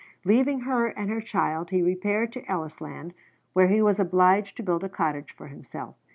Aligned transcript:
Leaving 0.25 0.61
her 0.61 0.87
and 0.87 1.11
her 1.11 1.21
child 1.21 1.69
he 1.69 1.83
repaired 1.83 2.33
to 2.33 2.41
Ellisland, 2.47 3.13
where 3.53 3.67
he 3.67 3.83
was 3.83 3.99
obliged 3.99 4.57
to 4.57 4.63
build 4.63 4.83
a 4.83 4.89
cottage 4.89 5.31
for 5.35 5.45
himself. 5.49 5.93